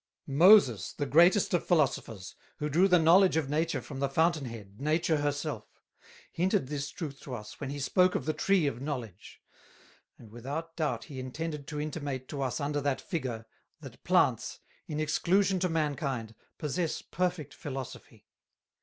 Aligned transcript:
"Moses, 0.25 0.93
the 0.93 1.05
greatest 1.05 1.53
of 1.53 1.63
Philosophers, 1.67 2.33
who 2.57 2.69
drew 2.69 2.87
the 2.87 2.97
Knowledge 2.97 3.37
of 3.37 3.51
Nature 3.51 3.83
from 3.83 3.99
the 3.99 4.09
Fountain 4.09 4.45
Head, 4.45 4.81
Nature 4.81 5.17
her 5.17 5.31
self, 5.31 5.79
hinted 6.31 6.65
this 6.69 6.89
truth 6.89 7.19
to 7.19 7.35
us 7.35 7.59
when 7.59 7.69
he 7.69 7.77
spoke 7.79 8.15
of 8.15 8.25
the 8.25 8.33
Tree 8.33 8.65
of 8.65 8.81
Knowledge; 8.81 9.43
and 10.17 10.31
without 10.31 10.75
doubt 10.75 11.03
he 11.03 11.19
intended 11.19 11.67
to 11.67 11.79
intimate 11.79 12.27
to 12.29 12.41
us 12.41 12.59
under 12.59 12.81
that 12.81 12.99
Figure, 12.99 13.45
that 13.81 14.03
Plants, 14.03 14.59
in 14.87 14.99
Exclusion 14.99 15.59
to 15.59 15.69
Mankind, 15.69 16.33
possess 16.57 17.03
perfect 17.03 17.53
Philosophy. 17.53 18.25